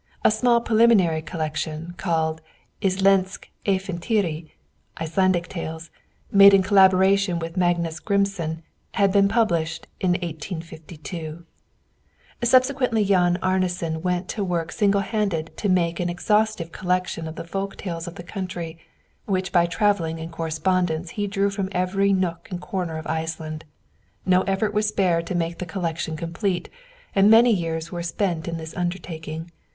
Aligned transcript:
A 0.25 0.31
small 0.31 0.61
preliminary 0.61 1.21
collection, 1.21 1.93
called 1.95 2.41
'Islenzk 2.81 3.45
Æfintyri' 3.67 4.49
(Icelandic 4.99 5.47
Tales), 5.47 5.91
made 6.31 6.55
in 6.55 6.63
collaboration 6.63 7.37
with 7.37 7.55
Magnus 7.55 7.99
Grimsson, 7.99 8.63
had 8.95 9.11
been 9.11 9.27
published 9.27 9.85
in 9.99 10.13
1852. 10.13 11.45
Subsequently, 12.43 13.05
Jón 13.05 13.37
Arnason 13.41 14.01
went 14.01 14.27
to 14.29 14.43
work 14.43 14.71
single 14.71 15.01
handed 15.01 15.55
to 15.57 15.69
make 15.69 15.99
an 15.99 16.09
exhaustive 16.09 16.71
collection 16.71 17.27
of 17.27 17.35
the 17.35 17.43
folk 17.45 17.77
tales 17.77 18.07
of 18.07 18.15
the 18.15 18.23
country, 18.23 18.79
which 19.25 19.51
by 19.51 19.67
traveling 19.67 20.19
and 20.19 20.31
correspondence 20.31 21.11
he 21.11 21.27
drew 21.27 21.51
from 21.51 21.69
every 21.73 22.11
nook 22.11 22.47
and 22.49 22.59
corner 22.59 22.97
of 22.97 23.05
Iceland. 23.05 23.65
No 24.25 24.41
effort 24.47 24.73
was 24.73 24.87
spared 24.87 25.27
to 25.27 25.35
make 25.35 25.59
the 25.59 25.65
collection 25.67 26.17
complete, 26.17 26.69
and 27.13 27.29
many 27.29 27.53
years 27.53 27.91
were 27.91 28.01
spent 28.01 28.47
in 28.47 28.57
this 28.57 28.75
undertaking. 28.75 29.51